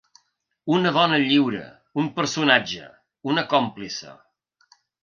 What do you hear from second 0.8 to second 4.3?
dona lliure, un personatge, una còmplice.